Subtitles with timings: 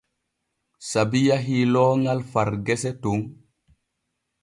[0.89, 3.21] Sabi yahi looŋal far gese ton.